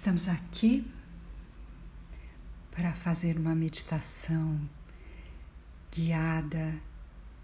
Estamos 0.00 0.28
aqui 0.30 0.82
para 2.70 2.94
fazer 2.94 3.36
uma 3.36 3.54
meditação 3.54 4.58
guiada, 5.94 6.74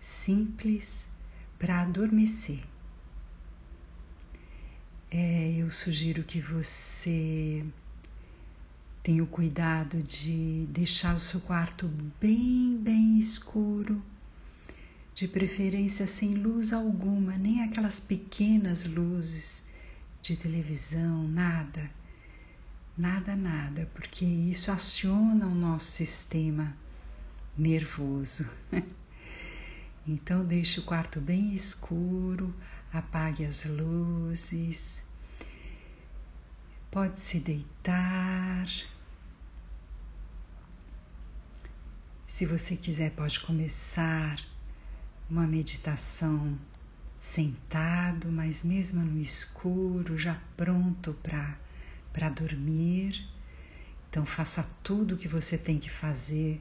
simples, 0.00 1.06
para 1.58 1.82
adormecer. 1.82 2.62
É, 5.10 5.52
eu 5.58 5.68
sugiro 5.70 6.24
que 6.24 6.40
você 6.40 7.62
tenha 9.02 9.22
o 9.22 9.26
cuidado 9.26 10.02
de 10.02 10.64
deixar 10.70 11.14
o 11.14 11.20
seu 11.20 11.42
quarto 11.42 11.86
bem, 12.18 12.78
bem 12.78 13.18
escuro, 13.18 14.02
de 15.14 15.28
preferência 15.28 16.06
sem 16.06 16.32
luz 16.32 16.72
alguma, 16.72 17.36
nem 17.36 17.62
aquelas 17.62 18.00
pequenas 18.00 18.86
luzes 18.86 19.62
de 20.22 20.38
televisão, 20.38 21.28
nada. 21.28 21.90
Nada, 22.96 23.36
nada, 23.36 23.86
porque 23.92 24.24
isso 24.24 24.72
aciona 24.72 25.46
o 25.46 25.54
nosso 25.54 25.84
sistema 25.84 26.74
nervoso. 27.56 28.48
então 30.08 30.42
deixe 30.42 30.80
o 30.80 30.84
quarto 30.84 31.20
bem 31.20 31.54
escuro, 31.54 32.54
apague 32.90 33.44
as 33.44 33.66
luzes. 33.66 35.04
Pode 36.90 37.20
se 37.20 37.38
deitar. 37.38 38.66
Se 42.26 42.46
você 42.46 42.76
quiser, 42.76 43.10
pode 43.10 43.40
começar 43.40 44.42
uma 45.28 45.46
meditação 45.46 46.58
sentado, 47.20 48.32
mas 48.32 48.62
mesmo 48.62 49.04
no 49.04 49.20
escuro, 49.20 50.18
já 50.18 50.40
pronto 50.56 51.12
para 51.22 51.58
para 52.16 52.30
dormir. 52.30 53.28
Então 54.08 54.24
faça 54.24 54.66
tudo 54.82 55.14
o 55.14 55.18
que 55.18 55.28
você 55.28 55.58
tem 55.58 55.78
que 55.78 55.90
fazer 55.90 56.58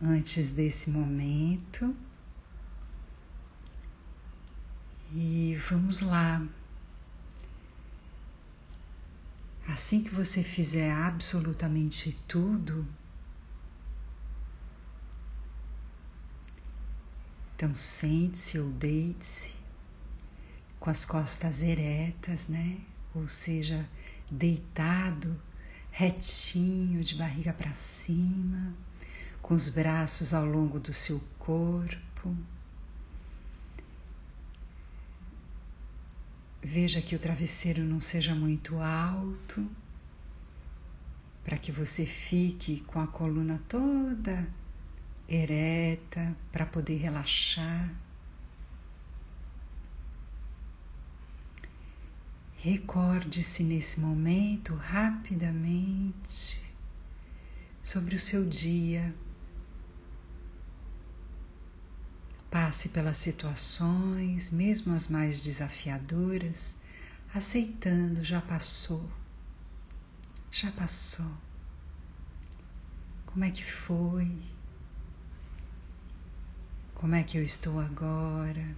antes 0.00 0.50
desse 0.50 0.88
momento. 0.88 1.92
E 5.12 5.58
vamos 5.68 6.00
lá. 6.00 6.46
Assim 9.66 10.04
que 10.04 10.14
você 10.14 10.44
fizer 10.44 10.92
absolutamente 10.92 12.12
tudo, 12.28 12.86
então 17.56 17.74
sente-se 17.74 18.58
ou 18.58 18.70
deite-se 18.70 19.52
com 20.78 20.90
as 20.90 21.04
costas 21.04 21.62
eretas, 21.62 22.46
né? 22.46 22.78
Ou 23.14 23.26
seja, 23.26 23.88
deitado, 24.30 25.40
retinho, 25.90 27.02
de 27.02 27.14
barriga 27.14 27.52
para 27.52 27.72
cima, 27.74 28.74
com 29.40 29.54
os 29.54 29.68
braços 29.68 30.32
ao 30.34 30.44
longo 30.44 30.80
do 30.80 30.92
seu 30.92 31.20
corpo. 31.38 32.36
Veja 36.62 37.00
que 37.02 37.14
o 37.14 37.18
travesseiro 37.18 37.84
não 37.84 38.00
seja 38.00 38.34
muito 38.34 38.78
alto, 38.78 39.68
para 41.44 41.58
que 41.58 41.70
você 41.70 42.06
fique 42.06 42.80
com 42.86 43.00
a 43.00 43.06
coluna 43.06 43.60
toda 43.68 44.48
ereta, 45.28 46.34
para 46.50 46.66
poder 46.66 46.96
relaxar. 46.96 47.90
Recorde-se 52.64 53.62
nesse 53.62 54.00
momento 54.00 54.74
rapidamente 54.74 56.64
sobre 57.82 58.14
o 58.14 58.18
seu 58.18 58.48
dia. 58.48 59.14
Passe 62.50 62.88
pelas 62.88 63.18
situações, 63.18 64.50
mesmo 64.50 64.94
as 64.94 65.08
mais 65.08 65.42
desafiadoras, 65.42 66.74
aceitando, 67.34 68.24
já 68.24 68.40
passou. 68.40 69.12
Já 70.50 70.72
passou. 70.72 71.36
Como 73.26 73.44
é 73.44 73.50
que 73.50 73.62
foi? 73.62 74.42
Como 76.94 77.14
é 77.14 77.22
que 77.22 77.36
eu 77.36 77.42
estou 77.42 77.78
agora, 77.78 78.74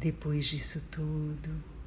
depois 0.00 0.48
disso 0.48 0.84
tudo? 0.90 1.79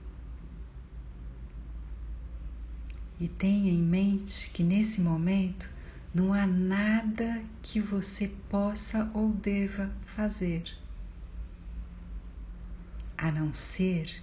E 3.23 3.27
tenha 3.29 3.71
em 3.71 3.81
mente 3.81 4.49
que 4.49 4.61
nesse 4.61 4.99
momento 4.99 5.69
não 6.13 6.33
há 6.33 6.45
nada 6.45 7.41
que 7.61 7.79
você 7.79 8.27
possa 8.49 9.09
ou 9.13 9.31
deva 9.31 9.89
fazer, 10.05 10.65
a 13.17 13.31
não 13.31 13.53
ser 13.53 14.21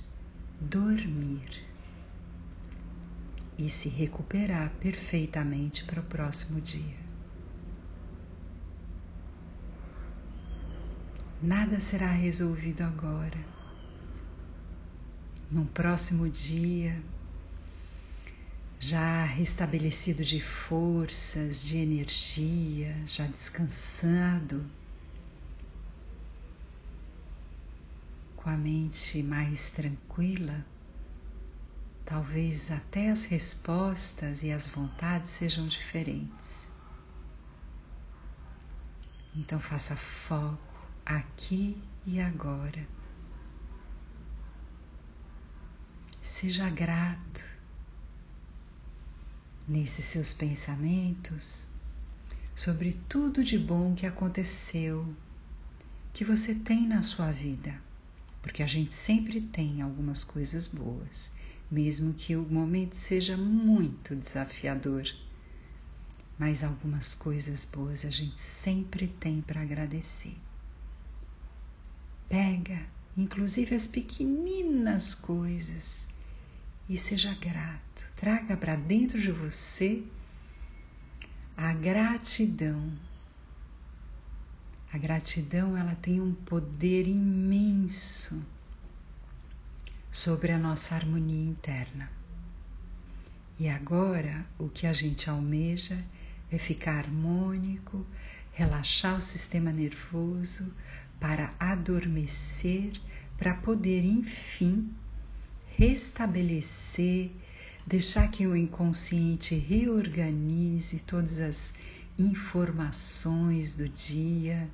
dormir 0.60 1.66
e 3.56 3.70
se 3.70 3.88
recuperar 3.88 4.70
perfeitamente 4.78 5.82
para 5.84 6.00
o 6.00 6.04
próximo 6.04 6.60
dia. 6.60 7.00
Nada 11.42 11.80
será 11.80 12.12
resolvido 12.12 12.82
agora. 12.82 13.40
Num 15.50 15.64
próximo 15.64 16.28
dia, 16.28 17.02
já 18.82 19.26
restabelecido 19.26 20.24
de 20.24 20.40
forças, 20.40 21.62
de 21.62 21.76
energia, 21.76 22.96
já 23.06 23.26
descansado, 23.26 24.64
com 28.36 28.48
a 28.48 28.56
mente 28.56 29.22
mais 29.22 29.70
tranquila, 29.70 30.64
talvez 32.06 32.70
até 32.70 33.10
as 33.10 33.24
respostas 33.26 34.42
e 34.42 34.50
as 34.50 34.66
vontades 34.66 35.30
sejam 35.30 35.68
diferentes. 35.68 36.70
Então 39.36 39.60
faça 39.60 39.94
foco 39.94 40.58
aqui 41.04 41.76
e 42.06 42.18
agora. 42.18 42.88
Seja 46.22 46.70
grato 46.70 47.59
nesses 49.70 50.06
seus 50.06 50.34
pensamentos 50.34 51.64
sobre 52.56 52.98
tudo 53.08 53.44
de 53.44 53.56
bom 53.56 53.94
que 53.94 54.04
aconteceu, 54.04 55.06
que 56.12 56.24
você 56.24 56.56
tem 56.56 56.88
na 56.88 57.02
sua 57.02 57.30
vida, 57.30 57.80
porque 58.42 58.64
a 58.64 58.66
gente 58.66 58.92
sempre 58.92 59.40
tem 59.40 59.80
algumas 59.80 60.24
coisas 60.24 60.66
boas, 60.66 61.30
mesmo 61.70 62.12
que 62.14 62.34
o 62.34 62.42
momento 62.42 62.96
seja 62.96 63.36
muito 63.36 64.16
desafiador. 64.16 65.04
Mas 66.36 66.64
algumas 66.64 67.14
coisas 67.14 67.64
boas 67.64 68.04
a 68.04 68.10
gente 68.10 68.40
sempre 68.40 69.06
tem 69.06 69.40
para 69.40 69.62
agradecer. 69.62 70.36
Pega, 72.28 72.80
inclusive 73.16 73.76
as 73.76 73.86
pequeninas 73.86 75.14
coisas, 75.14 76.08
e 76.90 76.98
seja 76.98 77.32
grato. 77.34 78.10
Traga 78.16 78.56
para 78.56 78.74
dentro 78.74 79.20
de 79.20 79.30
você 79.30 80.02
a 81.56 81.72
gratidão. 81.72 82.92
A 84.92 84.98
gratidão 84.98 85.76
ela 85.76 85.94
tem 85.94 86.20
um 86.20 86.34
poder 86.34 87.06
imenso 87.06 88.44
sobre 90.10 90.50
a 90.50 90.58
nossa 90.58 90.96
harmonia 90.96 91.48
interna. 91.48 92.10
E 93.56 93.68
agora 93.68 94.44
o 94.58 94.68
que 94.68 94.84
a 94.84 94.92
gente 94.92 95.30
almeja 95.30 96.04
é 96.50 96.58
ficar 96.58 96.98
harmônico, 96.98 98.04
relaxar 98.52 99.16
o 99.16 99.20
sistema 99.20 99.70
nervoso 99.70 100.74
para 101.20 101.54
adormecer, 101.60 103.00
para 103.38 103.54
poder 103.54 104.04
enfim 104.04 104.92
restabelecer, 105.80 107.30
deixar 107.86 108.30
que 108.30 108.46
o 108.46 108.54
inconsciente 108.54 109.54
reorganize 109.54 110.98
todas 111.06 111.40
as 111.40 111.72
informações 112.18 113.72
do 113.72 113.88
dia. 113.88 114.68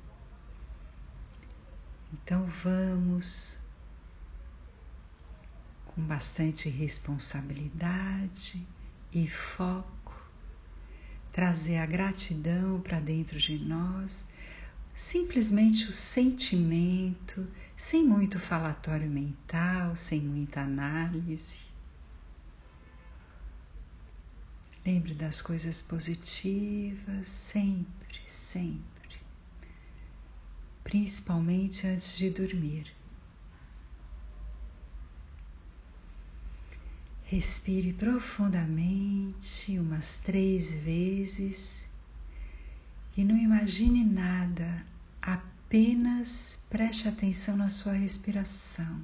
Então 2.11 2.45
vamos 2.61 3.57
com 5.85 6.01
bastante 6.01 6.67
responsabilidade 6.67 8.67
e 9.13 9.29
foco 9.29 10.29
trazer 11.31 11.77
a 11.77 11.85
gratidão 11.85 12.81
para 12.81 12.99
dentro 12.99 13.39
de 13.39 13.57
nós, 13.57 14.27
simplesmente 14.97 15.85
o 15.85 15.93
sentimento 15.93 17.47
sem 17.77 18.03
muito 18.03 18.39
falatório 18.39 19.07
mental, 19.07 19.95
sem 19.95 20.19
muita 20.19 20.61
análise. 20.61 21.59
Lembre 24.83 25.13
das 25.13 25.39
coisas 25.41 25.83
positivas 25.83 27.27
sempre, 27.27 28.19
sempre. 28.25 28.81
Principalmente 30.83 31.85
antes 31.85 32.17
de 32.17 32.31
dormir. 32.31 32.91
Respire 37.25 37.93
profundamente 37.93 39.77
umas 39.77 40.15
três 40.17 40.73
vezes 40.73 41.86
e 43.17 43.23
não 43.23 43.35
imagine 43.35 44.05
nada, 44.05 44.85
apenas 45.19 46.57
preste 46.69 47.07
atenção 47.07 47.57
na 47.57 47.67
sua 47.67 47.93
respiração. 47.93 49.01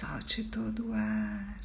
Solte 0.00 0.44
todo 0.44 0.88
o 0.88 0.92
ar. 0.94 1.60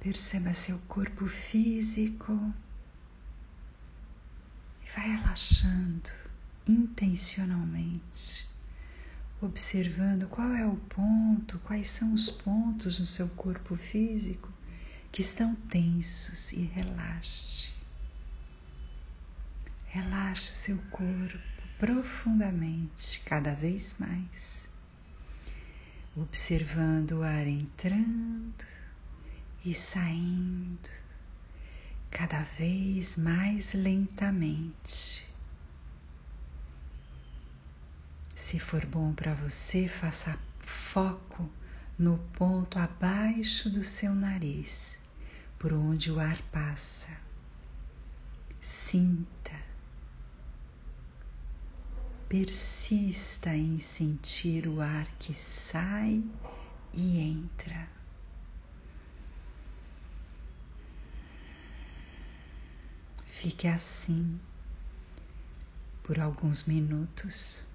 Perceba 0.00 0.52
seu 0.52 0.80
corpo 0.88 1.28
físico 1.28 2.32
e 4.82 4.90
vai 4.96 5.10
relaxando 5.10 6.10
intencionalmente, 6.66 8.48
observando 9.40 10.26
qual 10.28 10.52
é 10.56 10.66
o 10.66 10.74
ponto, 10.74 11.60
quais 11.60 11.88
são 11.88 12.12
os 12.12 12.32
pontos 12.32 12.98
no 12.98 13.06
seu 13.06 13.28
corpo 13.28 13.76
físico 13.76 14.55
que 15.16 15.22
estão 15.22 15.54
tensos 15.54 16.52
e 16.52 16.60
relaxe. 16.60 17.70
Relaxe 19.86 20.54
seu 20.54 20.76
corpo 20.90 21.38
profundamente, 21.78 23.20
cada 23.20 23.54
vez 23.54 23.96
mais, 23.98 24.68
observando 26.14 27.12
o 27.12 27.22
ar 27.22 27.46
entrando 27.46 28.62
e 29.64 29.72
saindo 29.72 30.90
cada 32.10 32.42
vez 32.58 33.16
mais 33.16 33.72
lentamente. 33.72 35.26
Se 38.34 38.58
for 38.60 38.84
bom 38.84 39.14
para 39.14 39.32
você, 39.32 39.88
faça 39.88 40.38
foco 40.60 41.50
no 41.98 42.18
ponto 42.34 42.78
abaixo 42.78 43.70
do 43.70 43.82
seu 43.82 44.14
nariz 44.14 44.95
por 45.66 45.72
onde 45.72 46.12
o 46.12 46.20
ar 46.20 46.40
passa. 46.52 47.10
Sinta, 48.60 49.60
persista 52.28 53.52
em 53.52 53.80
sentir 53.80 54.68
o 54.68 54.80
ar 54.80 55.08
que 55.18 55.34
sai 55.34 56.22
e 56.94 57.18
entra. 57.18 57.88
Fique 63.24 63.66
assim 63.66 64.38
por 66.04 66.20
alguns 66.20 66.62
minutos. 66.62 67.66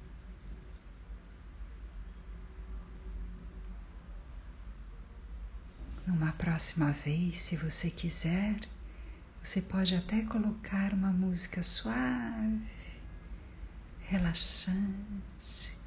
Numa 6.05 6.31
próxima 6.33 6.91
vez, 6.91 7.39
se 7.39 7.55
você 7.55 7.91
quiser, 7.91 8.59
você 9.43 9.61
pode 9.61 9.95
até 9.95 10.23
colocar 10.23 10.93
uma 10.93 11.11
música 11.11 11.61
suave, 11.61 12.67
relaxante, 13.99 15.77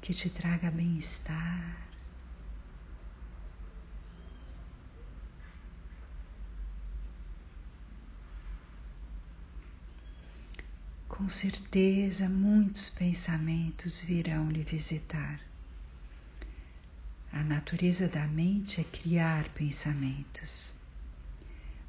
que 0.00 0.12
te 0.12 0.28
traga 0.30 0.70
bem-estar. 0.70 1.88
Com 11.08 11.28
certeza, 11.28 12.28
muitos 12.28 12.90
pensamentos 12.90 14.00
virão 14.00 14.50
lhe 14.50 14.64
visitar. 14.64 15.51
A 17.42 17.44
natureza 17.44 18.06
da 18.06 18.24
mente 18.28 18.80
é 18.80 18.84
criar 18.84 19.48
pensamentos, 19.48 20.72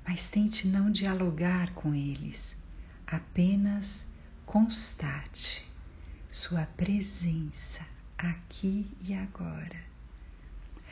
mas 0.03 0.27
tente 0.27 0.67
não 0.67 0.91
dialogar 0.91 1.71
com 1.75 1.93
eles, 1.93 2.57
apenas 3.05 4.03
constate 4.47 5.63
sua 6.31 6.65
presença 6.65 7.85
aqui 8.17 8.87
e 8.99 9.13
agora, 9.13 9.79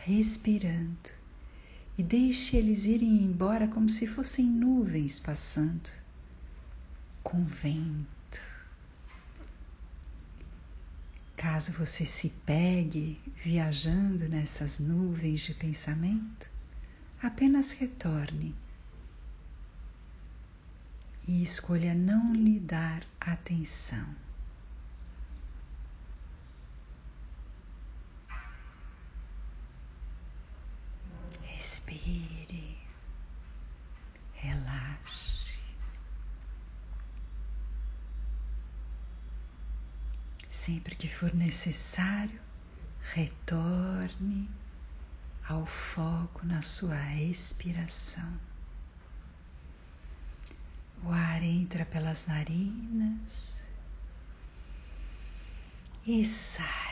respirando 0.06 1.10
e 1.98 2.04
deixe 2.04 2.56
eles 2.56 2.86
irem 2.86 3.24
embora 3.24 3.68
como 3.68 3.90
se 3.90 4.06
fossem 4.06 4.46
nuvens 4.46 5.20
passando 5.20 5.90
com 7.24 7.44
vento 7.44 8.21
Caso 11.62 11.74
você 11.74 12.08
se 12.08 12.28
pegue 12.44 13.22
viajando 13.36 14.28
nessas 14.28 14.80
nuvens 14.80 15.42
de 15.42 15.54
pensamento, 15.54 16.50
apenas 17.22 17.72
retorne 17.74 18.56
e 21.28 21.44
escolha 21.44 21.94
não 21.94 22.34
lhe 22.34 22.60
dar 22.60 23.04
atenção. 23.20 24.08
Respire, 31.44 32.76
relaxe. 34.34 35.62
Sempre 40.64 40.96
que 40.96 41.08
for 41.08 41.34
necessário, 41.34 42.40
retorne 43.16 44.48
ao 45.50 45.66
foco 45.66 46.46
na 46.46 46.62
sua 46.62 46.94
respiração. 46.94 48.32
O 51.04 51.10
ar 51.10 51.42
entra 51.42 51.84
pelas 51.84 52.28
narinas 52.28 53.64
e 56.06 56.24
sai. 56.24 56.91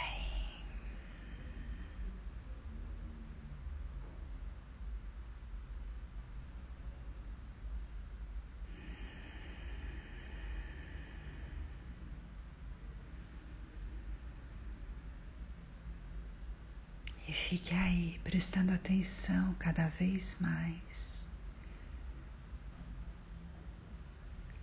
E 17.30 17.32
fique 17.32 17.76
aí 17.76 18.20
prestando 18.24 18.74
atenção 18.74 19.54
cada 19.60 19.88
vez 19.88 20.38
mais. 20.40 21.28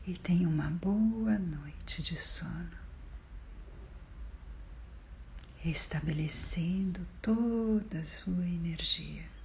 E 0.05 0.19
tenha 0.19 0.49
uma 0.49 0.69
boa 0.69 1.39
noite 1.39 2.03
de 2.03 2.17
sono, 2.17 2.77
estabelecendo 5.65 7.07
toda 7.23 8.01
a 8.01 8.05
sua 8.05 8.45
energia. 8.45 9.36